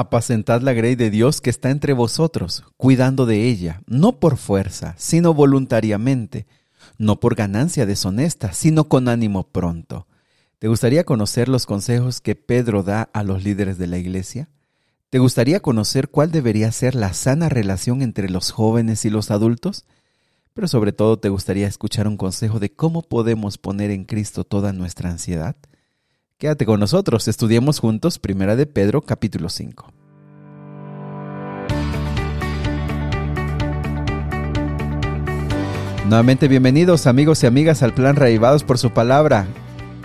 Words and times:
Apacentad 0.00 0.62
la 0.62 0.74
grey 0.74 0.94
de 0.94 1.10
Dios 1.10 1.40
que 1.40 1.50
está 1.50 1.70
entre 1.70 1.92
vosotros, 1.92 2.62
cuidando 2.76 3.26
de 3.26 3.48
ella, 3.48 3.82
no 3.88 4.20
por 4.20 4.36
fuerza, 4.36 4.94
sino 4.96 5.34
voluntariamente, 5.34 6.46
no 6.98 7.18
por 7.18 7.34
ganancia 7.34 7.84
deshonesta, 7.84 8.52
sino 8.52 8.84
con 8.84 9.08
ánimo 9.08 9.48
pronto. 9.48 10.06
¿Te 10.60 10.68
gustaría 10.68 11.02
conocer 11.02 11.48
los 11.48 11.66
consejos 11.66 12.20
que 12.20 12.36
Pedro 12.36 12.84
da 12.84 13.10
a 13.12 13.24
los 13.24 13.42
líderes 13.42 13.76
de 13.76 13.88
la 13.88 13.98
iglesia? 13.98 14.48
¿Te 15.10 15.18
gustaría 15.18 15.58
conocer 15.58 16.10
cuál 16.10 16.30
debería 16.30 16.70
ser 16.70 16.94
la 16.94 17.12
sana 17.12 17.48
relación 17.48 18.00
entre 18.00 18.30
los 18.30 18.52
jóvenes 18.52 19.04
y 19.04 19.10
los 19.10 19.32
adultos? 19.32 19.84
Pero 20.54 20.68
sobre 20.68 20.92
todo 20.92 21.18
te 21.18 21.28
gustaría 21.28 21.66
escuchar 21.66 22.06
un 22.06 22.16
consejo 22.16 22.60
de 22.60 22.70
cómo 22.70 23.02
podemos 23.02 23.58
poner 23.58 23.90
en 23.90 24.04
Cristo 24.04 24.44
toda 24.44 24.72
nuestra 24.72 25.10
ansiedad. 25.10 25.56
Quédate 26.40 26.66
con 26.66 26.78
nosotros, 26.78 27.26
estudiemos 27.26 27.80
juntos 27.80 28.20
Primera 28.20 28.54
de 28.54 28.64
Pedro 28.64 29.00
capítulo 29.02 29.48
5. 29.48 29.92
Nuevamente 36.06 36.46
bienvenidos 36.46 37.08
amigos 37.08 37.42
y 37.42 37.48
amigas 37.48 37.82
al 37.82 37.92
plan 37.92 38.14
Raivados 38.14 38.62
por 38.62 38.78
su 38.78 38.92
palabra. 38.92 39.48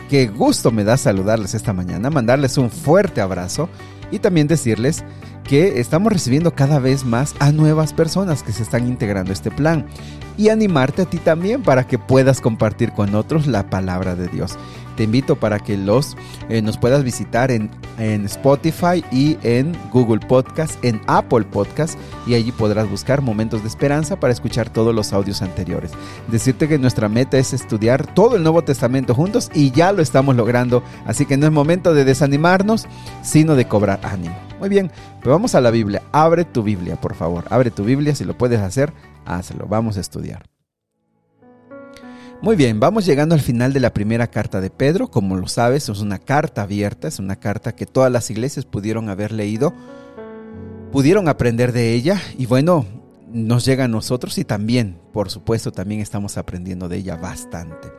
Qué 0.10 0.26
gusto 0.26 0.72
me 0.72 0.84
da 0.84 0.98
saludarles 0.98 1.54
esta 1.54 1.72
mañana, 1.72 2.10
mandarles 2.10 2.58
un 2.58 2.72
fuerte 2.72 3.22
abrazo 3.22 3.70
y 4.10 4.18
también 4.18 4.48
decirles 4.48 5.04
que 5.44 5.80
estamos 5.80 6.12
recibiendo 6.12 6.56
cada 6.56 6.80
vez 6.80 7.06
más 7.06 7.36
a 7.38 7.52
nuevas 7.52 7.94
personas 7.94 8.42
que 8.42 8.54
se 8.54 8.64
están 8.64 8.88
integrando 8.88 9.30
a 9.30 9.34
este 9.34 9.52
plan 9.52 9.86
y 10.36 10.50
animarte 10.50 11.04
a 11.04 11.06
ti 11.06 11.20
también 11.20 11.62
para 11.62 11.86
que 11.86 12.00
puedas 12.00 12.42
compartir 12.42 12.92
con 12.94 13.14
otros 13.14 13.46
la 13.46 13.70
palabra 13.70 14.16
de 14.16 14.30
Dios 14.30 14.58
te 14.96 15.04
invito 15.04 15.36
para 15.36 15.60
que 15.60 15.78
los 15.78 16.16
eh, 16.50 16.62
nos 16.62 16.78
puedas 16.78 17.04
visitar 17.04 17.52
en, 17.52 17.70
en, 17.98 18.26
Spotify 18.26 19.04
y 19.12 19.38
en 19.44 19.76
Google 19.92 20.26
Podcast, 20.26 20.84
en 20.84 21.02
Apple 21.08 21.46
Podcast 21.46 21.98
y 22.26 22.36
allí 22.36 22.52
podrás 22.52 22.90
buscar 22.90 23.22
momentos 23.22 23.62
de 23.62 23.68
esperanza 23.68 24.20
para 24.20 24.34
escuchar 24.34 24.70
todos 24.70 24.94
los 24.94 25.14
audios 25.14 25.42
anteriores. 25.42 25.92
Decirte 26.28 26.68
que 26.68 26.80
nuestra 26.80 27.10
meta 27.10 27.38
es 27.38 27.54
estudiar 27.54 28.14
todo 28.14 28.36
el 28.36 28.44
Nuevo 28.44 28.64
Testamento 28.64 29.14
juntos 29.16 29.50
y 29.54 29.72
ya 29.72 29.92
lo 29.92 30.02
estamos 30.02 30.36
logrando, 30.36 30.84
así 31.06 31.26
que 31.26 31.38
no 31.38 31.46
es 31.46 31.52
momento 31.52 31.94
de 31.94 32.06
desanimarnos, 32.06 32.88
sino 33.22 33.56
de 33.56 33.68
cobrar 33.68 34.00
ánimo. 34.04 34.36
Muy 34.60 34.70
bien, 34.70 34.92
pero 35.20 35.32
vamos 35.32 35.56
a 35.56 35.62
la 35.62 35.72
Biblia. 35.72 36.02
Abre 36.12 36.46
tu 36.46 36.64
Biblia, 36.64 36.96
por 36.96 37.16
favor. 37.16 37.44
Abre 37.50 37.70
tu 37.70 37.84
Biblia, 37.84 38.16
si 38.16 38.24
lo 38.24 38.38
puedes 38.38 38.62
hacer, 38.62 38.94
hazlo. 39.26 39.66
Vamos 39.68 39.98
a 39.98 40.02
estudiar. 40.02 40.53
Muy 42.44 42.58
bien, 42.58 42.82
vamos 42.82 43.06
llegando 43.06 43.36
al 43.36 43.40
final 43.40 43.72
de 43.72 43.80
la 43.80 43.94
primera 43.94 44.28
carta 44.28 44.60
de 44.60 44.70
Pedro. 44.70 45.08
Como 45.08 45.38
lo 45.38 45.48
sabes, 45.48 45.88
es 45.88 46.02
una 46.02 46.20
carta 46.20 46.64
abierta, 46.64 47.08
es 47.08 47.18
una 47.20 47.38
carta 47.38 47.74
que 47.74 47.86
todas 47.86 48.12
las 48.12 48.30
iglesias 48.30 48.66
pudieron 48.66 49.08
haber 49.08 49.32
leído, 49.32 49.74
pudieron 50.92 51.30
aprender 51.30 51.72
de 51.72 51.94
ella 51.94 52.22
y 52.38 52.46
bueno, 52.46 52.86
nos 53.32 53.64
llega 53.64 53.86
a 53.86 53.88
nosotros 53.88 54.38
y 54.40 54.44
también, 54.44 55.00
por 55.14 55.32
supuesto, 55.32 55.72
también 55.72 56.02
estamos 56.02 56.36
aprendiendo 56.36 56.90
de 56.90 56.98
ella 56.98 57.16
bastante. 57.16 57.94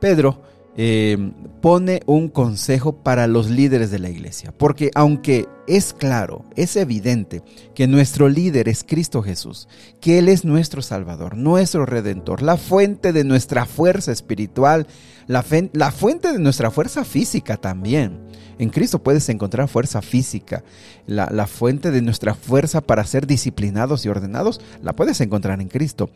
Pedro 0.00 0.42
eh, 0.78 1.32
pone 1.62 2.02
un 2.04 2.28
consejo 2.28 3.02
para 3.02 3.26
los 3.26 3.48
líderes 3.48 3.90
de 3.90 3.98
la 3.98 4.10
iglesia. 4.10 4.52
Porque 4.56 4.90
aunque 4.94 5.48
es 5.66 5.94
claro, 5.94 6.44
es 6.54 6.76
evidente 6.76 7.42
que 7.74 7.86
nuestro 7.86 8.28
líder 8.28 8.68
es 8.68 8.84
Cristo 8.84 9.22
Jesús, 9.22 9.68
que 10.00 10.18
Él 10.18 10.28
es 10.28 10.44
nuestro 10.44 10.82
Salvador, 10.82 11.36
nuestro 11.36 11.86
Redentor, 11.86 12.42
la 12.42 12.58
fuente 12.58 13.12
de 13.12 13.24
nuestra 13.24 13.64
fuerza 13.64 14.12
espiritual, 14.12 14.86
la, 15.26 15.42
fuente 15.42 16.30
de 16.30 16.38
nuestra 16.38 16.70
fuerza 16.70 17.04
física 17.04 17.56
también. 17.56 18.20
En 18.58 18.68
Cristo 18.70 19.02
puedes 19.02 19.28
encontrar 19.28 19.68
fuerza 19.68 20.02
física, 20.02 20.62
la 21.06 21.46
fuente 21.46 21.90
de 21.90 22.02
nuestra 22.02 22.34
fuerza 22.34 22.80
para 22.80 23.04
ser 23.04 23.26
disciplinados 23.26 24.04
y 24.04 24.08
ordenados, 24.08 24.60
la 24.82 24.94
puedes 24.94 25.20
encontrar 25.20 25.60
en 25.60 25.68
Cristo. 25.68 26.10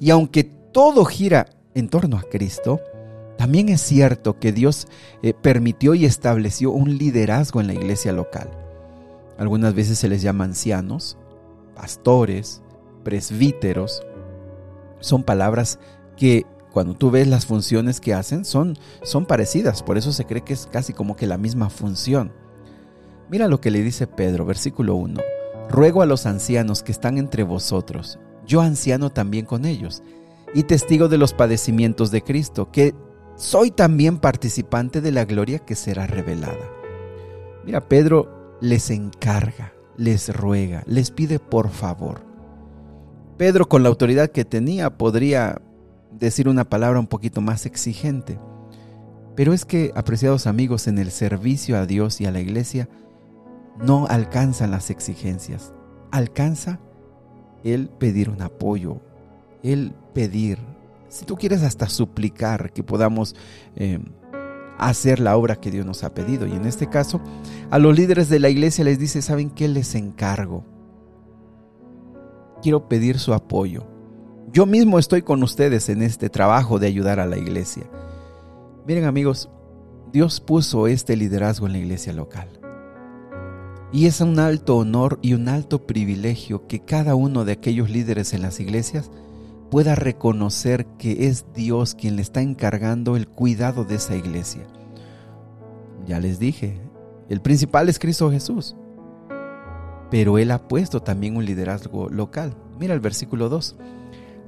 Y 0.00 0.10
aunque 0.10 0.44
todo 0.44 1.04
gira 1.04 1.46
en 1.74 1.88
torno 1.88 2.16
a 2.16 2.22
Cristo, 2.22 2.80
también 3.36 3.68
es 3.68 3.80
cierto 3.80 4.38
que 4.38 4.52
Dios 4.52 4.86
eh, 5.22 5.34
permitió 5.34 5.94
y 5.94 6.04
estableció 6.04 6.70
un 6.70 6.96
liderazgo 6.98 7.60
en 7.60 7.66
la 7.66 7.74
iglesia 7.74 8.12
local. 8.12 8.50
Algunas 9.38 9.74
veces 9.74 9.98
se 9.98 10.08
les 10.08 10.22
llama 10.22 10.44
ancianos, 10.44 11.16
pastores, 11.74 12.62
presbíteros. 13.02 14.04
Son 15.00 15.24
palabras 15.24 15.78
que 16.16 16.46
cuando 16.72 16.94
tú 16.94 17.10
ves 17.10 17.26
las 17.26 17.46
funciones 17.46 18.00
que 18.00 18.14
hacen 18.14 18.44
son, 18.44 18.78
son 19.02 19.26
parecidas, 19.26 19.82
por 19.82 19.98
eso 19.98 20.12
se 20.12 20.24
cree 20.24 20.42
que 20.42 20.54
es 20.54 20.66
casi 20.66 20.92
como 20.92 21.16
que 21.16 21.26
la 21.26 21.38
misma 21.38 21.70
función. 21.70 22.32
Mira 23.30 23.48
lo 23.48 23.60
que 23.60 23.70
le 23.70 23.82
dice 23.82 24.06
Pedro, 24.06 24.44
versículo 24.44 24.94
1. 24.94 25.20
Ruego 25.68 26.02
a 26.02 26.06
los 26.06 26.26
ancianos 26.26 26.82
que 26.82 26.92
están 26.92 27.18
entre 27.18 27.42
vosotros, 27.42 28.18
yo 28.46 28.60
anciano 28.60 29.10
también 29.10 29.46
con 29.46 29.64
ellos, 29.64 30.02
y 30.54 30.64
testigo 30.64 31.08
de 31.08 31.18
los 31.18 31.32
padecimientos 31.32 32.10
de 32.10 32.22
Cristo, 32.22 32.70
que 32.70 32.94
soy 33.42 33.72
también 33.72 34.18
participante 34.18 35.00
de 35.00 35.10
la 35.10 35.24
gloria 35.24 35.58
que 35.58 35.74
será 35.74 36.06
revelada. 36.06 36.70
Mira, 37.64 37.80
Pedro 37.88 38.56
les 38.60 38.88
encarga, 38.90 39.72
les 39.96 40.32
ruega, 40.32 40.84
les 40.86 41.10
pide 41.10 41.40
por 41.40 41.68
favor. 41.70 42.24
Pedro 43.38 43.68
con 43.68 43.82
la 43.82 43.88
autoridad 43.88 44.30
que 44.30 44.44
tenía 44.44 44.96
podría 44.96 45.60
decir 46.12 46.48
una 46.48 46.62
palabra 46.70 47.00
un 47.00 47.08
poquito 47.08 47.40
más 47.40 47.66
exigente. 47.66 48.38
Pero 49.34 49.52
es 49.52 49.64
que, 49.64 49.90
apreciados 49.96 50.46
amigos, 50.46 50.86
en 50.86 50.98
el 50.98 51.10
servicio 51.10 51.76
a 51.76 51.84
Dios 51.84 52.20
y 52.20 52.26
a 52.26 52.30
la 52.30 52.38
iglesia, 52.38 52.88
no 53.82 54.06
alcanzan 54.06 54.70
las 54.70 54.88
exigencias. 54.88 55.72
Alcanza 56.12 56.78
el 57.64 57.88
pedir 57.88 58.30
un 58.30 58.40
apoyo, 58.40 59.00
el 59.64 59.94
pedir 60.14 60.60
si 61.12 61.26
tú 61.26 61.36
quieres 61.36 61.62
hasta 61.62 61.90
suplicar 61.90 62.72
que 62.72 62.82
podamos 62.82 63.36
eh, 63.76 64.00
hacer 64.78 65.20
la 65.20 65.36
obra 65.36 65.56
que 65.56 65.70
Dios 65.70 65.84
nos 65.84 66.04
ha 66.04 66.14
pedido. 66.14 66.46
Y 66.46 66.52
en 66.52 66.64
este 66.64 66.88
caso, 66.88 67.20
a 67.70 67.78
los 67.78 67.94
líderes 67.94 68.30
de 68.30 68.40
la 68.40 68.48
iglesia 68.48 68.82
les 68.82 68.98
dice, 68.98 69.20
¿saben 69.20 69.50
qué 69.50 69.68
les 69.68 69.94
encargo? 69.94 70.64
Quiero 72.62 72.88
pedir 72.88 73.18
su 73.18 73.34
apoyo. 73.34 73.86
Yo 74.54 74.64
mismo 74.64 74.98
estoy 74.98 75.20
con 75.20 75.42
ustedes 75.42 75.90
en 75.90 76.00
este 76.00 76.30
trabajo 76.30 76.78
de 76.78 76.86
ayudar 76.86 77.20
a 77.20 77.26
la 77.26 77.36
iglesia. 77.36 77.84
Miren 78.86 79.04
amigos, 79.04 79.50
Dios 80.14 80.40
puso 80.40 80.86
este 80.86 81.14
liderazgo 81.14 81.66
en 81.66 81.72
la 81.72 81.78
iglesia 81.78 82.14
local. 82.14 82.48
Y 83.92 84.06
es 84.06 84.22
un 84.22 84.38
alto 84.38 84.78
honor 84.78 85.18
y 85.20 85.34
un 85.34 85.50
alto 85.50 85.86
privilegio 85.86 86.66
que 86.66 86.80
cada 86.80 87.14
uno 87.14 87.44
de 87.44 87.52
aquellos 87.52 87.90
líderes 87.90 88.32
en 88.32 88.40
las 88.40 88.60
iglesias 88.60 89.10
pueda 89.72 89.94
reconocer 89.94 90.84
que 90.98 91.28
es 91.28 91.46
Dios 91.54 91.94
quien 91.94 92.16
le 92.16 92.20
está 92.20 92.42
encargando 92.42 93.16
el 93.16 93.26
cuidado 93.26 93.86
de 93.86 93.94
esa 93.94 94.14
iglesia. 94.14 94.66
Ya 96.06 96.20
les 96.20 96.38
dije, 96.38 96.78
el 97.30 97.40
principal 97.40 97.88
es 97.88 97.98
Cristo 97.98 98.30
Jesús, 98.30 98.76
pero 100.10 100.36
Él 100.36 100.50
ha 100.50 100.68
puesto 100.68 101.00
también 101.00 101.38
un 101.38 101.46
liderazgo 101.46 102.10
local. 102.10 102.54
Mira 102.78 102.92
el 102.92 103.00
versículo 103.00 103.48
2. 103.48 103.76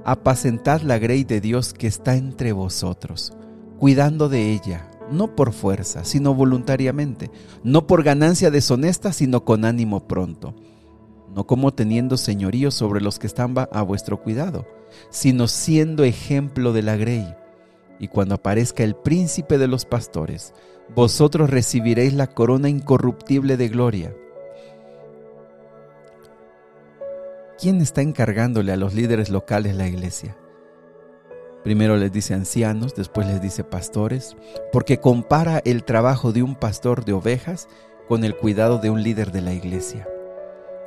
Apacentad 0.03 0.81
la 0.81 0.99
grey 0.99 1.23
de 1.23 1.41
Dios 1.41 1.73
que 1.73 1.87
está 1.87 2.15
entre 2.15 2.51
vosotros, 2.51 3.33
cuidando 3.79 4.29
de 4.29 4.51
ella, 4.51 4.91
no 5.11 5.35
por 5.35 5.53
fuerza, 5.53 6.03
sino 6.03 6.35
voluntariamente, 6.35 7.31
no 7.63 7.87
por 7.87 8.03
ganancia 8.03 8.51
deshonesta, 8.51 9.11
sino 9.11 9.43
con 9.43 9.65
ánimo 9.65 10.07
pronto, 10.07 10.53
no 11.35 11.45
como 11.45 11.71
teniendo 11.71 12.17
señorío 12.17 12.71
sobre 12.71 13.01
los 13.01 13.19
que 13.19 13.27
están 13.27 13.53
a 13.71 13.81
vuestro 13.83 14.21
cuidado 14.23 14.65
sino 15.09 15.47
siendo 15.47 16.03
ejemplo 16.03 16.73
de 16.73 16.81
la 16.81 16.95
grey. 16.95 17.35
Y 17.99 18.07
cuando 18.07 18.35
aparezca 18.35 18.83
el 18.83 18.95
príncipe 18.95 19.57
de 19.57 19.67
los 19.67 19.85
pastores, 19.85 20.53
vosotros 20.93 21.49
recibiréis 21.49 22.13
la 22.13 22.27
corona 22.27 22.69
incorruptible 22.69 23.57
de 23.57 23.69
gloria. 23.69 24.13
¿Quién 27.57 27.81
está 27.81 28.01
encargándole 28.01 28.73
a 28.73 28.77
los 28.77 28.93
líderes 28.93 29.29
locales 29.29 29.75
la 29.75 29.87
iglesia? 29.87 30.37
Primero 31.63 31.95
les 31.95 32.11
dice 32.11 32.33
ancianos, 32.33 32.93
después 32.93 33.25
les 33.25 33.41
dice 33.41 33.63
pastores, 33.63 34.35
porque 34.71 34.99
compara 34.99 35.61
el 35.65 35.83
trabajo 35.83 36.31
de 36.31 36.43
un 36.43 36.55
pastor 36.55 37.05
de 37.05 37.13
ovejas 37.13 37.67
con 38.07 38.23
el 38.23 38.35
cuidado 38.35 38.77
de 38.77 38.91
un 38.91 39.01
líder 39.01 39.31
de 39.31 39.41
la 39.41 39.53
iglesia. 39.53 40.07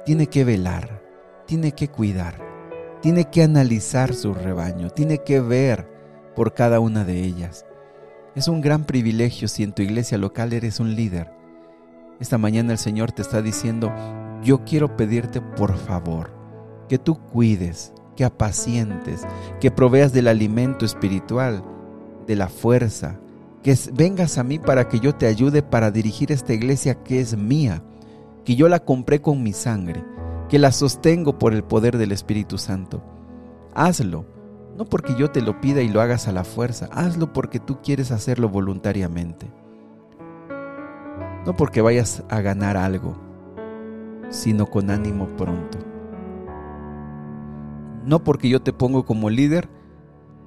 Tiene 0.09 0.29
que 0.29 0.43
velar, 0.43 1.03
tiene 1.47 1.73
que 1.73 1.89
cuidar, 1.89 2.41
tiene 3.03 3.27
que 3.27 3.43
analizar 3.43 4.15
su 4.15 4.33
rebaño, 4.33 4.89
tiene 4.89 5.19
que 5.19 5.39
ver 5.39 5.87
por 6.35 6.55
cada 6.55 6.81
una 6.81 7.05
de 7.05 7.23
ellas. 7.23 7.67
Es 8.35 8.49
un 8.49 8.63
gran 8.63 8.87
privilegio 8.87 9.49
si 9.49 9.65
en 9.65 9.75
tu 9.75 9.83
iglesia 9.83 10.17
local 10.17 10.55
eres 10.55 10.81
un 10.81 10.95
líder. 10.95 11.31
Esta 12.21 12.39
mañana 12.39 12.73
el 12.73 12.79
Señor 12.79 13.13
te 13.13 13.21
está 13.21 13.43
diciendo, 13.43 13.93
yo 14.43 14.65
quiero 14.65 14.97
pedirte 14.97 15.43
por 15.43 15.77
favor 15.77 16.31
que 16.89 16.97
tú 16.97 17.19
cuides, 17.19 17.93
que 18.17 18.25
apacientes, 18.25 19.27
que 19.61 19.71
proveas 19.71 20.15
del 20.15 20.29
alimento 20.29 20.87
espiritual, 20.87 21.63
de 22.27 22.35
la 22.35 22.49
fuerza, 22.49 23.21
que 23.63 23.77
vengas 23.93 24.39
a 24.39 24.43
mí 24.43 24.59
para 24.59 24.89
que 24.89 25.01
yo 25.01 25.15
te 25.15 25.27
ayude 25.27 25.63
para 25.63 25.91
dirigir 25.91 26.33
esta 26.33 26.55
iglesia 26.55 26.95
que 26.95 27.21
es 27.21 27.37
mía 27.37 27.83
que 28.49 28.57
yo 28.57 28.71
la 28.71 28.79
compré 28.79 29.21
con 29.21 29.43
mi 29.43 29.53
sangre, 29.53 30.03
que 30.49 30.59
la 30.59 30.73
sostengo 30.73 31.39
por 31.39 31.53
el 31.53 31.65
poder 31.65 31.99
del 31.99 32.13
Espíritu 32.13 32.57
Santo. 32.57 33.03
Hazlo, 33.75 34.25
no 34.75 34.87
porque 34.87 35.15
yo 35.19 35.31
te 35.31 35.43
lo 35.43 35.61
pida 35.61 35.83
y 35.83 35.89
lo 35.91 36.01
hagas 36.01 36.29
a 36.29 36.33
la 36.33 36.45
fuerza, 36.45 36.89
hazlo 36.91 37.31
porque 37.35 37.61
tú 37.61 37.83
quieres 37.83 38.11
hacerlo 38.11 38.49
voluntariamente. 38.49 39.53
No 41.45 41.55
porque 41.59 41.83
vayas 41.83 42.23
a 42.31 42.41
ganar 42.41 42.79
algo, 42.79 43.19
sino 44.31 44.65
con 44.65 44.91
ánimo 44.91 45.27
pronto. 45.37 45.77
No 48.07 48.25
porque 48.25 48.49
yo 48.49 48.63
te 48.63 48.73
pongo 48.73 49.05
como 49.05 49.29
líder, 49.29 49.69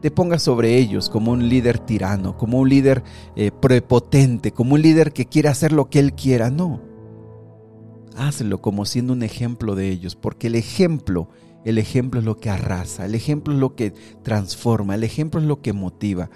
te 0.01 0.09
pongas 0.09 0.41
sobre 0.41 0.75
ellos 0.75 1.07
como 1.07 1.33
un 1.33 1.49
líder 1.49 1.77
tirano, 1.77 2.35
como 2.35 2.57
un 2.61 2.67
líder 2.67 3.03
eh, 3.35 3.51
prepotente, 3.51 4.53
como 4.53 4.73
un 4.73 4.81
líder 4.81 5.13
que 5.13 5.27
quiere 5.27 5.49
hacer 5.49 5.71
lo 5.71 5.87
que 5.87 5.99
él 5.99 6.13
quiera. 6.15 6.49
No. 6.49 6.89
Hazlo 8.15 8.61
como 8.61 8.85
siendo 8.85 9.13
un 9.13 9.23
ejemplo 9.23 9.75
de 9.75 9.89
ellos, 9.89 10.15
porque 10.15 10.47
el 10.47 10.55
ejemplo, 10.55 11.29
el 11.65 11.77
ejemplo 11.77 12.19
es 12.19 12.25
lo 12.25 12.37
que 12.37 12.49
arrasa, 12.49 13.05
el 13.05 13.15
ejemplo 13.15 13.53
es 13.53 13.59
lo 13.59 13.75
que 13.75 13.91
transforma, 14.23 14.95
el 14.95 15.03
ejemplo 15.03 15.39
es 15.39 15.45
lo 15.45 15.61
que 15.61 15.73
motiva. 15.73 16.29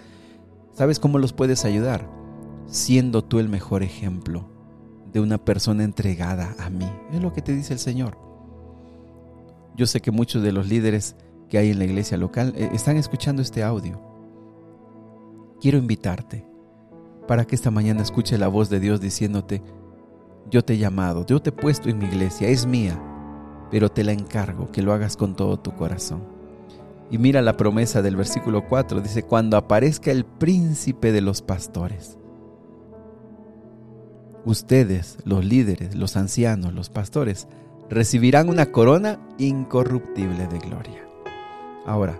¿Sabes 0.73 0.99
cómo 0.99 1.19
los 1.19 1.33
puedes 1.33 1.65
ayudar? 1.65 2.09
Siendo 2.67 3.23
tú 3.23 3.39
el 3.39 3.49
mejor 3.49 3.83
ejemplo 3.83 4.49
de 5.13 5.21
una 5.21 5.37
persona 5.37 5.83
entregada 5.83 6.55
a 6.59 6.69
mí. 6.69 6.89
Es 7.13 7.21
lo 7.21 7.31
que 7.31 7.41
te 7.41 7.55
dice 7.55 7.73
el 7.73 7.79
Señor. 7.79 8.17
Yo 9.77 9.87
sé 9.87 10.01
que 10.01 10.11
muchos 10.11 10.43
de 10.43 10.51
los 10.51 10.67
líderes 10.67 11.15
que 11.49 11.57
hay 11.57 11.69
en 11.71 11.79
la 11.79 11.85
iglesia 11.85 12.17
local 12.17 12.53
eh, 12.57 12.69
están 12.73 12.97
escuchando 12.97 13.41
este 13.41 13.63
audio. 13.63 14.01
Quiero 15.61 15.77
invitarte 15.77 16.45
para 17.27 17.45
que 17.45 17.55
esta 17.55 17.71
mañana 17.71 18.01
escuche 18.01 18.37
la 18.37 18.47
voz 18.47 18.69
de 18.69 18.79
Dios 18.79 19.01
diciéndote, 19.01 19.61
yo 20.49 20.63
te 20.63 20.73
he 20.73 20.77
llamado, 20.77 21.25
yo 21.25 21.41
te 21.41 21.49
he 21.49 21.53
puesto 21.53 21.89
en 21.89 21.97
mi 21.97 22.05
iglesia, 22.05 22.47
es 22.47 22.65
mía, 22.65 22.99
pero 23.71 23.89
te 23.89 24.03
la 24.03 24.11
encargo 24.11 24.71
que 24.71 24.81
lo 24.81 24.93
hagas 24.93 25.17
con 25.17 25.35
todo 25.35 25.59
tu 25.59 25.73
corazón. 25.75 26.23
Y 27.09 27.17
mira 27.17 27.41
la 27.41 27.57
promesa 27.57 28.01
del 28.01 28.15
versículo 28.15 28.67
4, 28.67 29.01
dice, 29.01 29.23
cuando 29.23 29.57
aparezca 29.57 30.11
el 30.11 30.25
príncipe 30.25 31.11
de 31.11 31.21
los 31.21 31.41
pastores. 31.41 32.17
Ustedes, 34.43 35.17
los 35.23 35.43
líderes, 35.43 35.95
los 35.95 36.17
ancianos, 36.17 36.73
los 36.73 36.89
pastores, 36.89 37.47
recibirán 37.89 38.49
una 38.49 38.71
corona 38.71 39.19
incorruptible 39.37 40.47
de 40.47 40.59
gloria. 40.59 41.07
Ahora, 41.85 42.19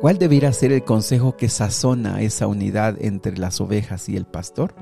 ¿cuál 0.00 0.18
debiera 0.18 0.52
ser 0.52 0.72
el 0.72 0.84
consejo 0.84 1.36
que 1.36 1.48
sazona 1.48 2.20
esa 2.22 2.46
unidad 2.46 2.96
entre 3.00 3.38
las 3.38 3.60
ovejas 3.60 4.08
y 4.08 4.16
el 4.16 4.26
pastor? 4.26 4.74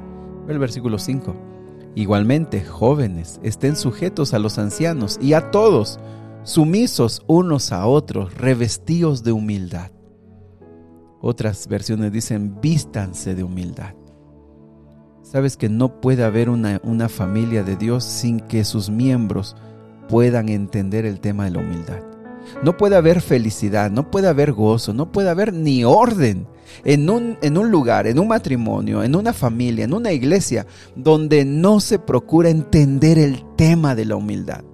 El 0.49 0.59
versículo 0.59 0.99
5. 0.99 1.50
Igualmente, 1.95 2.65
jóvenes, 2.65 3.41
estén 3.43 3.77
sujetos 3.77 4.33
a 4.33 4.39
los 4.39 4.59
ancianos 4.59 5.19
y 5.21 5.33
a 5.33 5.51
todos, 5.51 5.99
sumisos 6.45 7.23
unos 7.27 7.73
a 7.73 7.87
otros, 7.87 8.35
revestidos 8.35 9.25
de 9.25 9.33
humildad. 9.33 9.91
Otras 11.21 11.67
versiones 11.67 12.13
dicen, 12.13 12.61
vístanse 12.61 13.35
de 13.35 13.43
humildad. 13.43 13.95
Sabes 15.23 15.57
que 15.57 15.69
no 15.69 16.01
puede 16.01 16.25
haber 16.25 16.49
una, 16.49 16.81
una, 16.83 17.09
familia 17.09 17.63
de 17.63 17.77
Dios 17.77 18.05
sin 18.05 18.41
que 18.41 18.65
sus 18.65 18.89
miembros 18.89 19.57
puedan 20.09 20.49
entender 20.49 21.05
el 21.05 21.21
tema 21.21 21.45
de 21.45 21.51
la 21.51 21.59
humildad. 21.59 22.03
No 22.63 22.77
puede 22.77 22.97
haber 22.97 23.21
felicidad, 23.21 23.91
no 23.91 24.11
puede 24.11 24.29
haber 24.29 24.53
gozo, 24.53 24.95
no 24.95 25.13
puede 25.13 25.29
haber 25.29 25.53
ni 25.53 25.85
orden 25.85 26.47
en 26.85 27.09
un, 27.11 27.39
en 27.43 27.59
un 27.59 27.71
lugar, 27.71 28.07
en 28.07 28.19
un 28.19 28.29
matrimonio, 28.29 29.03
en 29.03 29.17
una 29.17 29.33
familia, 29.33 29.85
en 29.85 29.95
una 29.95 30.13
iglesia, 30.13 30.67
donde 30.97 31.45
no 31.45 31.81
se 31.81 31.99
procura 31.99 32.51
entender 32.51 33.19
el 33.19 33.45
tema 33.57 33.95
de 33.95 34.05
la 34.05 34.17
humildad. 34.17 34.65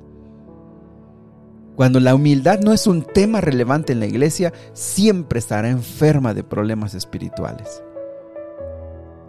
Cuando 1.76 2.00
la 2.00 2.14
humildad 2.14 2.60
no 2.60 2.72
es 2.72 2.86
un 2.86 3.02
tema 3.02 3.42
relevante 3.42 3.92
en 3.92 4.00
la 4.00 4.06
iglesia, 4.06 4.52
siempre 4.72 5.38
estará 5.38 5.68
enferma 5.68 6.32
de 6.32 6.42
problemas 6.42 6.94
espirituales. 6.94 7.82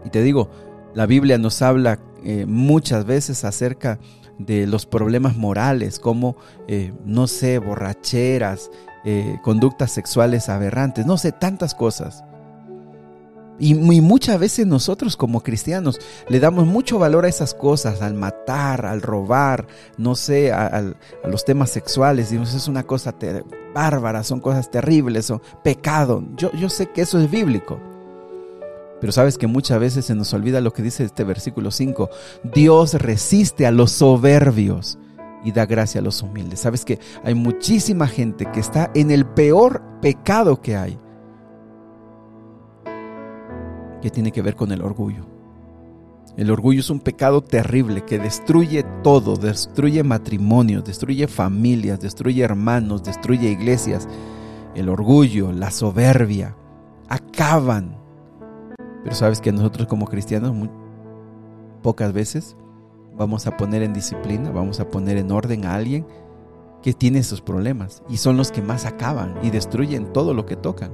Y 0.06 0.10
te 0.10 0.24
digo, 0.24 0.50
la 0.94 1.06
Biblia 1.06 1.38
nos 1.38 1.62
habla 1.62 2.00
eh, 2.24 2.46
muchas 2.48 3.06
veces 3.06 3.44
acerca 3.44 4.00
de 4.40 4.66
los 4.66 4.86
problemas 4.86 5.36
morales, 5.36 6.00
como, 6.00 6.38
eh, 6.68 6.94
no 7.04 7.28
sé, 7.28 7.60
borracheras, 7.60 8.72
eh, 9.04 9.40
conductas 9.44 9.92
sexuales 9.92 10.50
aberrantes, 10.50 11.06
no 11.06 11.18
sé, 11.18 11.31
tantas 11.31 11.75
cosas. 11.75 12.24
Y, 13.59 13.74
muchas 13.74 14.39
veces 14.39 14.68
nosotros 14.68 15.18
como 15.18 15.42
cristianos 15.42 16.00
le 16.30 16.39
damos 16.39 16.68
mucho 16.68 17.00
valor 17.00 17.25
a 17.25 17.30
esas 17.30 17.54
cosas, 17.54 18.01
al 18.01 18.13
matar, 18.13 18.86
al 18.86 19.01
robar, 19.01 19.68
no 19.98 20.15
sé, 20.15 20.51
a, 20.51 20.94
los 21.24 21.44
temas 21.44 21.71
sexuales. 21.71 22.30
Digamos, 22.30 22.54
es 22.54 22.68
una 22.68 22.83
cosa 22.83 23.15
bárbara, 23.74 24.24
son 24.24 24.39
cosas 24.39 24.69
terribles, 24.69 25.25
son 25.25 25.42
pecado. 25.63 26.24
Yo, 26.36 26.51
yo 26.54 26.69
sé 26.69 26.88
que 26.88 27.01
eso 27.01 27.19
es 27.19 27.30
bíblico. 27.31 27.80
Pero 29.00 29.13
sabes 29.13 29.38
que 29.38 29.48
muchas 29.48 29.80
veces 29.80 30.06
se 30.06 30.15
nos 30.15 30.33
olvida 30.33 30.62
lo 30.62 30.74
que 30.74 30.81
dice 30.81 31.04
este 31.04 31.24
versículo 31.24 31.71
5. 31.71 32.09
Dios 32.54 32.94
resiste 32.95 33.65
a 33.68 33.71
los 33.71 33.92
soberbios 33.92 34.98
y 35.44 35.51
da 35.51 35.65
gracia 35.65 36.01
a 36.01 36.04
los 36.04 36.21
humildes. 36.21 36.62
Sabes 36.62 36.83
que 36.83 37.00
hay 37.24 37.36
muchísima 37.36 38.07
gente 38.07 38.50
que 38.51 38.59
está 38.59 38.92
en 38.95 39.12
el 39.12 39.25
peor 39.25 39.81
pecado 40.01 40.62
que 40.62 40.75
hay. 40.75 40.98
Que 44.01 44.09
tiene 44.09 44.31
que 44.31 44.41
ver 44.41 44.55
con 44.55 44.71
el 44.71 44.81
orgullo. 44.81 45.25
El 46.38 46.51
orgullo 46.51 46.81
es 46.81 46.89
un 46.89 46.99
pecado 46.99 47.41
terrible 47.41 48.05
que 48.05 48.19
destruye 48.19 48.83
todo, 49.03 49.38
destruye 49.38 50.03
matrimonios, 50.03 50.83
destruye 50.83 51.27
familias, 51.27 51.99
destruye 51.99 52.44
hermanos, 52.44 53.03
destruye 53.03 53.49
iglesias. 53.49 54.07
El 54.75 54.89
orgullo, 54.89 55.51
la 55.51 55.71
soberbia, 55.71 56.55
acaban 57.09 57.97
pero 59.07 59.15
sabes 59.15 59.39
que 59.39 59.53
nosotros 59.53 59.88
como 59.88 60.05
cristianos 60.05 60.53
pocas 61.81 62.11
veces 62.11 62.57
vamos 63.15 63.47
a 63.47 63.55
poner 63.55 63.81
en 63.81 63.94
disciplina, 63.94 64.51
vamos 64.51 64.81
a 64.81 64.89
poner 64.89 65.15
en 65.15 65.31
orden 65.31 65.63
a 65.63 65.75
alguien 65.75 66.05
que 66.81 66.91
tiene 66.91 67.19
esos 67.19 67.39
problemas 67.39 68.03
y 68.09 68.17
son 68.17 68.35
los 68.35 68.51
que 68.51 68.61
más 68.61 68.85
acaban 68.85 69.35
y 69.41 69.49
destruyen 69.49 70.11
todo 70.11 70.33
lo 70.33 70.45
que 70.45 70.57
tocan. 70.57 70.91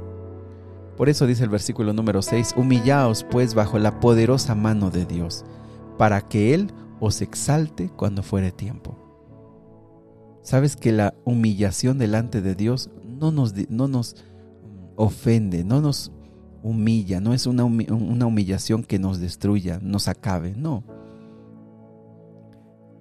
Por 0.97 1.09
eso 1.09 1.25
dice 1.25 1.43
el 1.43 1.49
versículo 1.49 1.93
número 1.93 2.21
6, 2.21 2.53
humillaos 2.55 3.25
pues 3.29 3.55
bajo 3.55 3.79
la 3.79 3.99
poderosa 3.99 4.55
mano 4.55 4.91
de 4.91 5.05
Dios, 5.05 5.43
para 5.97 6.21
que 6.21 6.53
Él 6.53 6.71
os 6.99 7.21
exalte 7.21 7.89
cuando 7.89 8.23
fuere 8.23 8.51
tiempo. 8.51 8.97
Sabes 10.41 10.75
que 10.75 10.91
la 10.91 11.15
humillación 11.25 11.97
delante 11.97 12.41
de 12.41 12.53
Dios 12.53 12.89
no 13.03 13.31
nos, 13.31 13.53
no 13.69 13.87
nos 13.87 14.15
ofende, 14.95 15.63
no 15.63 15.81
nos 15.81 16.11
humilla, 16.63 17.19
no 17.19 17.33
es 17.33 17.45
una, 17.45 17.65
humillación 17.65 18.83
que 18.83 18.99
nos 18.99 19.19
destruya, 19.19 19.79
nos 19.81 20.07
acabe, 20.07 20.53
no. 20.55 20.83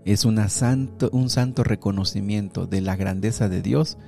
Es 0.05 0.25
una 0.25 0.49
santo, 0.49 1.11
un 1.13 1.31
santo 1.31 1.63
reconocimiento 1.63 2.67
de 2.67 2.81
la 2.81 2.97
grandeza 2.97 3.49
de 3.49 3.63
Dios 3.63 3.99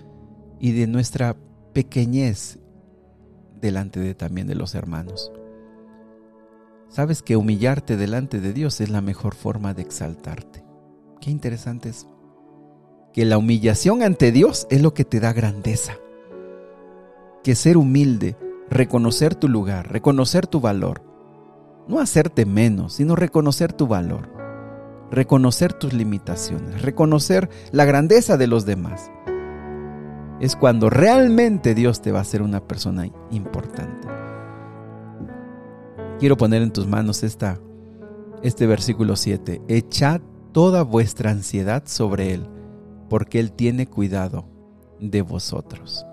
y 0.59 0.73
de 0.73 0.89
nuestra 0.89 1.37
pequeñez 1.73 2.59
delante 3.61 4.01
de 4.01 4.15
también 4.15 4.47
de 4.47 4.55
los 4.55 4.75
hermanos. 4.75 5.33
Sabes 6.89 7.23
que 7.23 7.37
humillarte 7.37 7.97
delante 7.97 8.41
de 8.41 8.53
Dios 8.53 8.81
es 8.81 8.91
la 8.91 9.01
mejor 9.01 9.35
forma 9.35 9.75
de 9.75 9.83
exaltarte. 9.83 10.65
Qué 11.21 11.31
interesante 11.31 11.89
es. 11.89 12.07
Que 13.13 13.25
la 13.25 13.39
humillación 13.39 14.03
ante 14.03 14.33
Dios 14.33 14.67
es 14.71 14.83
lo 14.83 14.95
que 14.95 15.05
te 15.05 15.21
da 15.21 15.33
grandeza. 15.33 15.95
Que 17.43 17.55
ser 17.55 17.77
humilde 17.77 18.37
reconocer 18.71 19.35
tu 19.35 19.49
lugar, 19.49 19.91
reconocer 19.91 20.47
tu 20.47 20.61
valor. 20.61 21.03
No 21.89 22.01
hacerte 22.01 22.47
menos, 22.47 22.95
sino 22.95 23.15
reconocer 23.15 23.73
tu 23.73 23.87
valor, 23.87 24.31
reconocer 25.11 25.73
tus 25.73 25.93
limitaciones, 25.93 26.83
reconocer 26.83 27.51
la 27.73 27.85
grandeza 27.85 28.37
de 28.37 28.47
los 28.47 28.65
demás. 28.65 29.11
Es 30.41 30.57
cuando 30.57 30.91
realmente 30.91 31.75
Dios 31.75 32.03
te 32.03 32.11
va 32.13 32.19
a 32.19 32.23
hacer 32.23 32.43
una 32.43 32.67
persona 32.67 33.07
importante. 33.31 34.09
Quiero 36.19 36.37
poner 36.37 36.63
en 36.63 36.73
tus 36.73 36.87
manos 36.87 37.23
esta, 37.23 37.61
este 38.43 38.67
versículo 38.67 39.17
7. 39.17 39.63
Echad 39.69 40.21
toda 40.53 40.83
vuestra 40.83 41.31
ansiedad 41.31 41.85
sobre 41.87 42.35
Él, 42.35 42.49
porque 43.09 43.41
Él 43.41 43.53
tiene 43.53 43.87
cuidado 43.87 44.49
de 45.01 45.23
vosotros. 45.23 46.05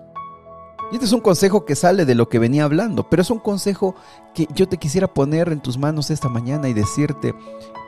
Y 0.90 0.96
este 0.96 1.06
es 1.06 1.12
un 1.12 1.20
consejo 1.20 1.64
que 1.64 1.74
sale 1.74 2.04
de 2.04 2.14
lo 2.14 2.28
que 2.28 2.38
venía 2.38 2.64
hablando, 2.64 3.08
pero 3.08 3.22
es 3.22 3.30
un 3.30 3.38
consejo 3.38 3.94
que 4.34 4.46
yo 4.54 4.68
te 4.68 4.76
quisiera 4.76 5.12
poner 5.12 5.48
en 5.50 5.62
tus 5.62 5.78
manos 5.78 6.10
esta 6.10 6.28
mañana 6.28 6.68
y 6.68 6.74
decirte, 6.74 7.34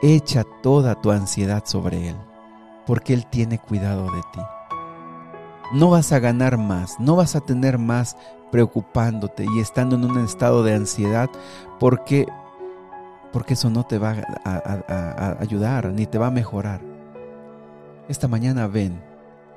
echa 0.02 0.44
toda 0.62 1.00
tu 1.00 1.10
ansiedad 1.10 1.64
sobre 1.66 2.08
Él, 2.08 2.16
porque 2.86 3.12
Él 3.12 3.26
tiene 3.26 3.58
cuidado 3.58 4.04
de 4.04 4.22
ti. 4.32 4.40
No 5.72 5.90
vas 5.90 6.12
a 6.12 6.18
ganar 6.18 6.58
más, 6.58 7.00
no 7.00 7.16
vas 7.16 7.36
a 7.36 7.40
tener 7.40 7.78
más 7.78 8.16
preocupándote 8.52 9.44
y 9.44 9.60
estando 9.60 9.96
en 9.96 10.04
un 10.04 10.24
estado 10.24 10.62
de 10.62 10.74
ansiedad, 10.74 11.28
porque, 11.80 12.26
porque 13.32 13.54
eso 13.54 13.70
no 13.70 13.84
te 13.84 13.98
va 13.98 14.16
a, 14.44 14.78
a 14.88 15.36
ayudar 15.40 15.92
ni 15.92 16.06
te 16.06 16.18
va 16.18 16.28
a 16.28 16.30
mejorar. 16.30 16.80
esta 18.08 18.28
mañana 18.28 18.66
ven 18.66 19.13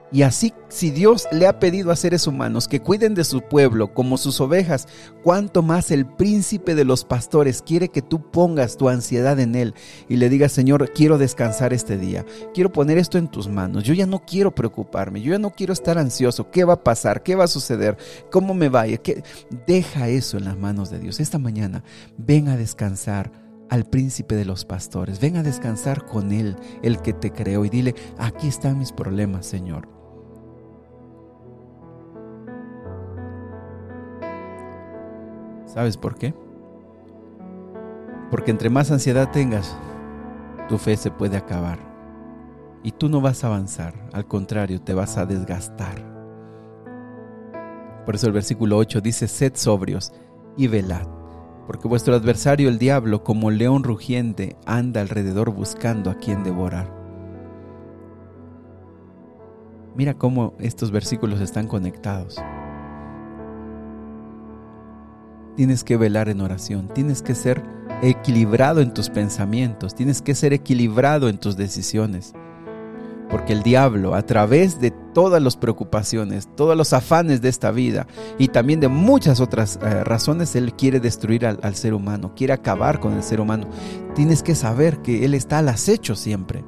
y 0.09 0.21
así, 0.21 0.53
si 0.69 0.89
Dios 0.89 1.27
le 1.31 1.47
ha 1.47 1.59
pedido 1.59 1.91
a 1.91 1.97
seres 1.97 2.27
humanos 2.27 2.69
que 2.69 2.81
cuiden 2.81 3.13
de 3.13 3.25
su 3.25 3.41
pueblo 3.41 3.93
como 3.93 4.17
sus 4.17 4.39
ovejas, 4.39 4.87
cuánto 5.21 5.61
más 5.61 5.91
el 5.91 6.05
príncipe 6.05 6.75
de 6.75 6.85
los 6.85 7.03
pastores 7.03 7.61
quiere 7.61 7.89
que 7.89 8.01
tú 8.01 8.31
pongas 8.31 8.77
tu 8.77 8.87
ansiedad 8.87 9.37
en 9.39 9.55
Él 9.55 9.73
y 10.07 10.15
le 10.15 10.29
digas, 10.29 10.53
Señor, 10.53 10.93
quiero 10.93 11.17
descansar 11.17 11.73
este 11.73 11.97
día, 11.97 12.25
quiero 12.53 12.71
poner 12.71 12.97
esto 12.97 13.17
en 13.17 13.27
tus 13.27 13.49
manos, 13.49 13.83
yo 13.83 13.93
ya 13.93 14.05
no 14.05 14.23
quiero 14.25 14.55
preocuparme, 14.55 15.21
yo 15.21 15.33
ya 15.33 15.39
no 15.39 15.51
quiero 15.51 15.73
estar 15.73 15.97
ansioso, 15.97 16.49
¿qué 16.51 16.63
va 16.63 16.73
a 16.73 16.83
pasar? 16.83 17.21
¿Qué 17.21 17.35
va 17.35 17.43
a 17.43 17.47
suceder? 17.47 17.97
¿Cómo 18.31 18.53
me 18.53 18.69
vaya? 18.69 18.97
¿Qué? 18.97 19.23
Deja 19.65 20.07
eso 20.07 20.37
en 20.37 20.45
las 20.45 20.57
manos 20.57 20.89
de 20.89 20.99
Dios. 20.99 21.19
Esta 21.19 21.37
mañana, 21.37 21.83
ven 22.17 22.47
a 22.47 22.55
descansar 22.55 23.31
al 23.69 23.83
príncipe 23.83 24.35
de 24.35 24.45
los 24.45 24.63
pastores. 24.63 25.19
Ven 25.19 25.35
a 25.35 25.43
descansar 25.43 26.05
con 26.05 26.31
Él, 26.31 26.55
el 26.81 27.01
que 27.01 27.11
te 27.11 27.31
creó, 27.31 27.65
y 27.65 27.69
dile, 27.69 27.95
aquí 28.17 28.47
están 28.47 28.79
mis 28.79 28.93
problemas, 28.93 29.45
Señor. 29.45 29.96
¿Sabes 35.77 35.95
por 35.95 36.15
qué? 36.15 36.33
Porque 38.31 38.49
entre 38.49 38.71
más 38.71 38.89
ansiedad 38.89 39.29
tengas, 39.29 39.77
tu 40.67 40.79
fe 40.79 40.97
se 40.97 41.11
puede 41.11 41.37
acabar. 41.37 41.77
Y 42.81 42.93
tú 42.93 43.09
no 43.09 43.21
vas 43.21 43.43
a 43.43 43.47
avanzar, 43.47 43.93
al 44.11 44.25
contrario, 44.25 44.81
te 44.81 44.95
vas 44.95 45.19
a 45.19 45.27
desgastar. 45.27 46.03
Por 48.07 48.15
eso 48.15 48.25
el 48.25 48.33
versículo 48.33 48.75
8 48.75 49.01
dice, 49.01 49.27
sed 49.27 49.51
sobrios 49.53 50.13
y 50.57 50.65
velad, 50.65 51.05
porque 51.67 51.87
vuestro 51.87 52.15
adversario 52.15 52.69
el 52.69 52.79
diablo, 52.79 53.23
como 53.23 53.51
león 53.51 53.83
rugiente, 53.83 54.55
anda 54.65 55.01
alrededor 55.01 55.51
buscando 55.51 56.09
a 56.09 56.15
quien 56.15 56.41
devorar. 56.41 56.91
Mira 59.95 60.15
cómo 60.15 60.55
estos 60.57 60.89
versículos 60.89 61.39
están 61.39 61.67
conectados. 61.67 62.41
Tienes 65.57 65.83
que 65.83 65.97
velar 65.97 66.29
en 66.29 66.39
oración, 66.39 66.87
tienes 66.87 67.23
que 67.23 67.33
ser 67.33 67.63
equilibrado 68.03 68.79
en 68.79 68.93
tus 68.93 69.09
pensamientos, 69.09 69.95
tienes 69.95 70.21
que 70.21 70.35
ser 70.35 70.53
equilibrado 70.53 71.29
en 71.29 71.39
tus 71.39 71.57
decisiones. 71.57 72.33
Porque 73.27 73.53
el 73.53 73.63
diablo, 73.63 74.13
a 74.13 74.21
través 74.21 74.79
de 74.79 74.91
todas 74.91 75.41
las 75.41 75.57
preocupaciones, 75.57 76.47
todos 76.55 76.77
los 76.77 76.93
afanes 76.93 77.41
de 77.41 77.49
esta 77.49 77.71
vida 77.71 78.05
y 78.37 78.49
también 78.49 78.79
de 78.79 78.87
muchas 78.87 79.41
otras 79.41 79.79
eh, 79.81 80.03
razones, 80.03 80.55
él 80.55 80.73
quiere 80.75 80.99
destruir 80.99 81.45
al, 81.45 81.59
al 81.63 81.75
ser 81.75 81.95
humano, 81.95 82.33
quiere 82.35 82.53
acabar 82.53 82.99
con 82.99 83.13
el 83.13 83.23
ser 83.23 83.41
humano. 83.41 83.67
Tienes 84.13 84.43
que 84.43 84.53
saber 84.53 84.99
que 84.99 85.25
él 85.25 85.33
está 85.33 85.57
al 85.57 85.69
acecho 85.69 86.15
siempre. 86.15 86.63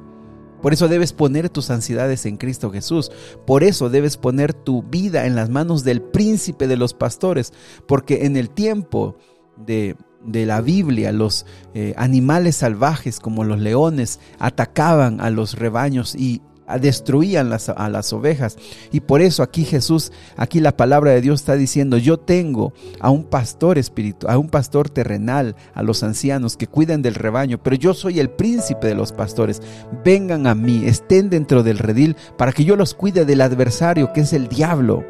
Por 0.62 0.72
eso 0.72 0.88
debes 0.88 1.12
poner 1.12 1.48
tus 1.48 1.70
ansiedades 1.70 2.26
en 2.26 2.36
Cristo 2.36 2.70
Jesús. 2.70 3.10
Por 3.46 3.64
eso 3.64 3.90
debes 3.90 4.16
poner 4.16 4.52
tu 4.52 4.82
vida 4.82 5.26
en 5.26 5.34
las 5.34 5.48
manos 5.48 5.84
del 5.84 6.02
príncipe 6.02 6.68
de 6.68 6.76
los 6.76 6.94
pastores. 6.94 7.52
Porque 7.86 8.26
en 8.26 8.36
el 8.36 8.50
tiempo 8.50 9.16
de, 9.56 9.96
la 10.24 10.60
Biblia, 10.60 11.12
los 11.12 11.46
eh, 11.74 11.94
animales 11.96 12.56
salvajes 12.56 13.20
como 13.20 13.44
los 13.44 13.58
leones 13.58 14.20
atacaban 14.38 15.20
a 15.20 15.30
los 15.30 15.54
rebaños 15.58 16.14
y 16.14 16.42
destruían 16.78 17.50
las, 17.50 17.68
a 17.68 17.88
las 17.88 18.12
ovejas. 18.12 18.56
Y 18.92 19.00
por 19.00 19.20
eso 19.20 19.42
aquí 19.42 19.64
Jesús, 19.64 20.12
aquí 20.36 20.60
la 20.60 20.76
palabra 20.76 21.12
de 21.12 21.20
Dios 21.20 21.40
está 21.40 21.56
diciendo, 21.56 21.96
yo 21.96 22.18
tengo 22.18 22.72
a 23.00 23.10
un 23.10 23.24
pastor 23.24 23.78
espiritual, 23.78 24.34
a 24.34 24.38
un 24.38 24.48
pastor 24.48 24.88
terrenal, 24.88 25.56
a 25.74 25.82
los 25.82 26.02
ancianos 26.02 26.56
que 26.56 26.66
cuidan 26.66 27.02
del 27.02 27.14
rebaño, 27.14 27.62
pero 27.62 27.76
yo 27.76 27.94
soy 27.94 28.20
el 28.20 28.30
príncipe 28.30 28.86
de 28.86 28.94
los 28.94 29.12
pastores. 29.12 29.62
Vengan 30.04 30.46
a 30.46 30.54
mí, 30.54 30.82
estén 30.86 31.30
dentro 31.30 31.62
del 31.62 31.78
redil 31.78 32.16
para 32.36 32.52
que 32.52 32.64
yo 32.64 32.76
los 32.76 32.94
cuide 32.94 33.24
del 33.24 33.40
adversario 33.40 34.12
que 34.12 34.20
es 34.20 34.32
el 34.32 34.48
diablo. 34.48 35.04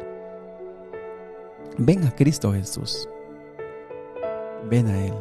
Ven 1.77 2.05
a 2.05 2.11
Cristo 2.15 2.53
Jesús. 2.53 3.07
Ven 4.69 4.87
a 4.87 5.05
Él. 5.05 5.13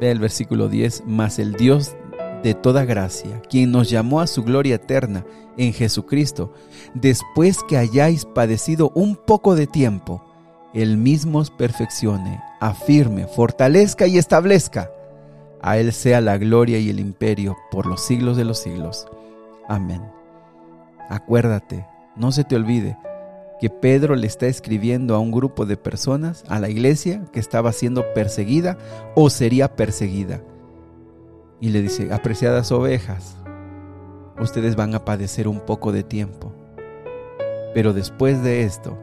Ve 0.00 0.10
el 0.10 0.18
versículo 0.18 0.68
10, 0.68 1.04
más 1.06 1.38
el 1.38 1.52
Dios 1.54 1.96
de 2.44 2.54
toda 2.54 2.84
gracia, 2.84 3.40
quien 3.48 3.72
nos 3.72 3.88
llamó 3.88 4.20
a 4.20 4.26
su 4.26 4.44
gloria 4.44 4.74
eterna 4.74 5.24
en 5.56 5.72
Jesucristo, 5.72 6.52
después 6.92 7.60
que 7.66 7.78
hayáis 7.78 8.26
padecido 8.26 8.92
un 8.94 9.16
poco 9.16 9.56
de 9.56 9.66
tiempo, 9.66 10.22
Él 10.74 10.98
mismo 10.98 11.38
os 11.38 11.50
perfeccione, 11.50 12.42
afirme, 12.60 13.26
fortalezca 13.26 14.06
y 14.06 14.18
establezca. 14.18 14.90
A 15.62 15.78
Él 15.78 15.94
sea 15.94 16.20
la 16.20 16.36
gloria 16.36 16.78
y 16.78 16.90
el 16.90 17.00
imperio 17.00 17.56
por 17.70 17.86
los 17.86 18.04
siglos 18.04 18.36
de 18.36 18.44
los 18.44 18.58
siglos. 18.58 19.06
Amén. 19.66 20.02
Acuérdate, 21.08 21.86
no 22.14 22.30
se 22.30 22.44
te 22.44 22.56
olvide, 22.56 22.98
que 23.58 23.70
Pedro 23.70 24.16
le 24.16 24.26
está 24.26 24.48
escribiendo 24.48 25.14
a 25.14 25.18
un 25.18 25.32
grupo 25.32 25.64
de 25.64 25.78
personas, 25.78 26.44
a 26.48 26.60
la 26.60 26.68
iglesia 26.68 27.24
que 27.32 27.40
estaba 27.40 27.72
siendo 27.72 28.12
perseguida 28.12 28.76
o 29.14 29.30
sería 29.30 29.74
perseguida 29.76 30.42
y 31.60 31.70
le 31.70 31.82
dice, 31.82 32.12
apreciadas 32.12 32.72
ovejas, 32.72 33.36
ustedes 34.40 34.76
van 34.76 34.94
a 34.94 35.04
padecer 35.04 35.48
un 35.48 35.60
poco 35.60 35.92
de 35.92 36.02
tiempo, 36.02 36.52
pero 37.74 37.92
después 37.92 38.42
de 38.42 38.64
esto, 38.64 38.98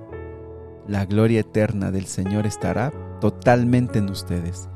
la 0.88 1.06
gloria 1.06 1.42
eterna 1.42 1.92
del 1.92 2.06
Señor 2.06 2.46
estará 2.46 2.92
totalmente 3.20 4.00
en 4.00 4.10
ustedes 4.10 4.68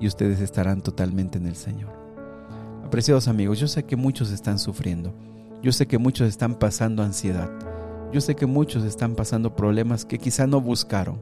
y 0.00 0.06
ustedes 0.06 0.40
estarán 0.40 0.82
totalmente 0.82 1.38
en 1.38 1.46
el 1.46 1.56
Señor. 1.56 1.92
Apreciados 2.84 3.28
amigos, 3.28 3.58
yo 3.58 3.66
sé 3.66 3.84
que 3.84 3.96
muchos 3.96 4.30
están 4.30 4.58
sufriendo, 4.58 5.14
yo 5.62 5.72
sé 5.72 5.86
que 5.86 5.98
muchos 5.98 6.28
están 6.28 6.56
pasando 6.56 7.02
ansiedad, 7.02 7.50
yo 8.12 8.20
sé 8.20 8.36
que 8.36 8.46
muchos 8.46 8.84
están 8.84 9.14
pasando 9.14 9.56
problemas 9.56 10.04
que 10.04 10.18
quizá 10.18 10.46
no 10.46 10.60
buscaron 10.60 11.20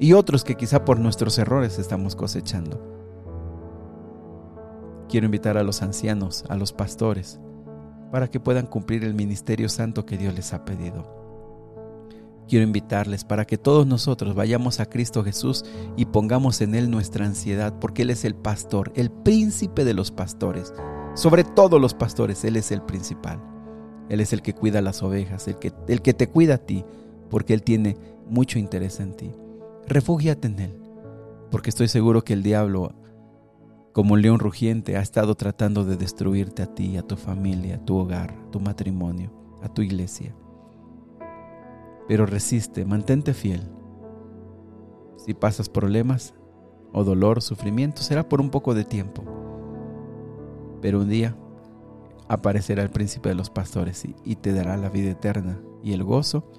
y 0.00 0.12
otros 0.12 0.44
que 0.44 0.56
quizá 0.56 0.84
por 0.84 0.98
nuestros 1.00 1.38
errores 1.38 1.78
estamos 1.78 2.14
cosechando. 2.14 2.97
Quiero 5.08 5.24
invitar 5.24 5.56
a 5.56 5.62
los 5.62 5.82
ancianos, 5.82 6.44
a 6.48 6.56
los 6.56 6.72
pastores, 6.72 7.40
para 8.12 8.28
que 8.28 8.40
puedan 8.40 8.66
cumplir 8.66 9.04
el 9.04 9.14
ministerio 9.14 9.68
santo 9.68 10.04
que 10.04 10.18
Dios 10.18 10.34
les 10.34 10.52
ha 10.52 10.64
pedido. 10.66 11.16
Quiero 12.46 12.64
invitarles 12.64 13.24
para 13.24 13.46
que 13.46 13.58
todos 13.58 13.86
nosotros 13.86 14.34
vayamos 14.34 14.80
a 14.80 14.86
Cristo 14.86 15.24
Jesús 15.24 15.64
y 15.96 16.06
pongamos 16.06 16.60
en 16.60 16.74
Él 16.74 16.90
nuestra 16.90 17.26
ansiedad, 17.26 17.78
porque 17.78 18.02
Él 18.02 18.10
es 18.10 18.24
el 18.24 18.34
pastor, 18.34 18.92
el 18.96 19.10
príncipe 19.10 19.84
de 19.84 19.94
los 19.94 20.10
pastores. 20.10 20.72
Sobre 21.14 21.44
todos 21.44 21.80
los 21.80 21.94
pastores, 21.94 22.44
Él 22.44 22.56
es 22.56 22.70
el 22.70 22.82
principal. 22.82 23.42
Él 24.08 24.20
es 24.20 24.32
el 24.32 24.42
que 24.42 24.54
cuida 24.54 24.80
las 24.82 25.02
ovejas, 25.02 25.48
el 25.48 25.58
que, 25.58 25.72
el 25.88 26.00
que 26.00 26.14
te 26.14 26.28
cuida 26.28 26.54
a 26.54 26.58
ti, 26.58 26.84
porque 27.28 27.54
Él 27.54 27.62
tiene 27.62 27.96
mucho 28.28 28.58
interés 28.58 29.00
en 29.00 29.14
ti. 29.14 29.30
Refúgiate 29.86 30.48
en 30.48 30.58
Él, 30.58 30.74
porque 31.50 31.70
estoy 31.70 31.88
seguro 31.88 32.24
que 32.24 32.32
el 32.32 32.42
diablo 32.42 32.92
como 33.98 34.14
un 34.14 34.22
león 34.22 34.38
rugiente, 34.38 34.96
ha 34.96 35.00
estado 35.00 35.34
tratando 35.34 35.84
de 35.84 35.96
destruirte 35.96 36.62
a 36.62 36.72
ti, 36.72 36.96
a 36.96 37.02
tu 37.02 37.16
familia, 37.16 37.74
a 37.74 37.84
tu 37.84 37.96
hogar, 37.96 38.30
a 38.30 38.50
tu 38.52 38.60
matrimonio, 38.60 39.32
a 39.60 39.68
tu 39.68 39.82
iglesia. 39.82 40.36
Pero 42.06 42.24
resiste, 42.24 42.84
mantente 42.84 43.34
fiel. 43.34 43.68
Si 45.16 45.34
pasas 45.34 45.68
problemas 45.68 46.32
o 46.92 47.02
dolor, 47.02 47.42
sufrimiento, 47.42 48.00
será 48.02 48.28
por 48.28 48.40
un 48.40 48.50
poco 48.50 48.72
de 48.72 48.84
tiempo. 48.84 49.24
Pero 50.80 51.00
un 51.00 51.08
día 51.08 51.34
aparecerá 52.28 52.84
el 52.84 52.90
príncipe 52.90 53.30
de 53.30 53.34
los 53.34 53.50
pastores 53.50 54.04
y, 54.04 54.14
y 54.24 54.36
te 54.36 54.52
dará 54.52 54.76
la 54.76 54.90
vida 54.90 55.10
eterna 55.10 55.58
y 55.82 55.92
el 55.92 56.04
gozo 56.04 56.52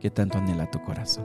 que 0.00 0.10
tanto 0.10 0.36
anhela 0.36 0.70
tu 0.70 0.82
corazón. 0.82 1.24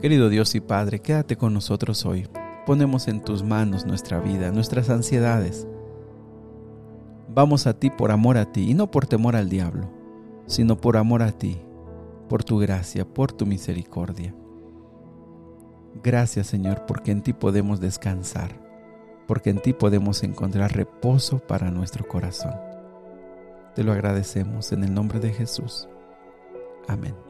Querido 0.00 0.28
Dios 0.28 0.54
y 0.54 0.60
Padre, 0.60 1.00
quédate 1.00 1.34
con 1.36 1.52
nosotros 1.52 2.06
hoy 2.06 2.28
ponemos 2.64 3.08
en 3.08 3.20
tus 3.20 3.42
manos 3.42 3.86
nuestra 3.86 4.20
vida, 4.20 4.50
nuestras 4.50 4.90
ansiedades. 4.90 5.66
Vamos 7.28 7.66
a 7.66 7.78
ti 7.78 7.90
por 7.90 8.10
amor 8.10 8.36
a 8.36 8.52
ti 8.52 8.70
y 8.70 8.74
no 8.74 8.90
por 8.90 9.06
temor 9.06 9.36
al 9.36 9.48
diablo, 9.48 9.90
sino 10.46 10.80
por 10.80 10.96
amor 10.96 11.22
a 11.22 11.32
ti, 11.32 11.60
por 12.28 12.44
tu 12.44 12.58
gracia, 12.58 13.04
por 13.04 13.32
tu 13.32 13.46
misericordia. 13.46 14.34
Gracias 16.02 16.46
Señor, 16.46 16.86
porque 16.86 17.10
en 17.10 17.22
ti 17.22 17.32
podemos 17.32 17.80
descansar, 17.80 18.60
porque 19.26 19.50
en 19.50 19.60
ti 19.60 19.72
podemos 19.72 20.22
encontrar 20.22 20.74
reposo 20.74 21.38
para 21.38 21.70
nuestro 21.70 22.06
corazón. 22.06 22.54
Te 23.74 23.82
lo 23.82 23.92
agradecemos 23.92 24.72
en 24.72 24.84
el 24.84 24.94
nombre 24.94 25.18
de 25.18 25.32
Jesús. 25.32 25.88
Amén. 26.86 27.23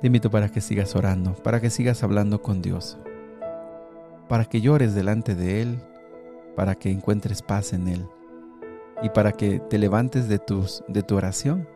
Te 0.00 0.06
invito 0.06 0.30
para 0.30 0.48
que 0.48 0.60
sigas 0.60 0.94
orando, 0.94 1.34
para 1.34 1.60
que 1.60 1.70
sigas 1.70 2.04
hablando 2.04 2.40
con 2.40 2.62
Dios, 2.62 2.98
para 4.28 4.44
que 4.44 4.60
llores 4.60 4.94
delante 4.94 5.34
de 5.34 5.60
Él, 5.60 5.80
para 6.54 6.76
que 6.76 6.90
encuentres 6.90 7.42
paz 7.42 7.72
en 7.72 7.88
Él 7.88 8.06
y 9.02 9.08
para 9.10 9.32
que 9.32 9.58
te 9.58 9.78
levantes 9.78 10.28
de, 10.28 10.40
de 10.88 11.02
tu 11.02 11.16
oración 11.16 11.66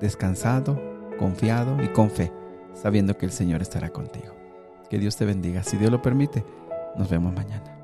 descansado, 0.00 0.80
confiado 1.18 1.82
y 1.82 1.88
con 1.88 2.10
fe, 2.10 2.32
sabiendo 2.74 3.16
que 3.18 3.26
el 3.26 3.32
Señor 3.32 3.62
estará 3.62 3.90
contigo. 3.90 4.34
Que 4.88 4.98
Dios 4.98 5.16
te 5.16 5.24
bendiga. 5.24 5.62
Si 5.64 5.76
Dios 5.76 5.90
lo 5.90 6.00
permite, 6.00 6.44
nos 6.96 7.10
vemos 7.10 7.34
mañana. 7.34 7.77